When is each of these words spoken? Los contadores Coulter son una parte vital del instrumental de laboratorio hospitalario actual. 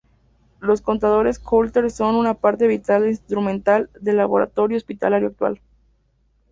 Los 0.61 0.81
contadores 0.81 1.37
Coulter 1.37 1.91
son 1.91 2.15
una 2.15 2.33
parte 2.33 2.65
vital 2.65 3.03
del 3.03 3.11
instrumental 3.11 3.91
de 4.01 4.13
laboratorio 4.13 4.75
hospitalario 4.77 5.27
actual. 5.27 5.61